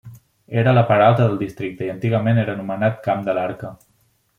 [0.61, 3.77] És a la part alta del districte i antigament era anomenat Camp de l'Arca.